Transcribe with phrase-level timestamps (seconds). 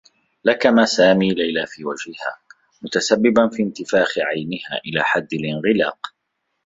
[0.43, 2.39] لكم سامي ليلى في وجهها،
[2.81, 6.07] متسبّبا في انتفاخ عينها إلى حدّ الانغلاق.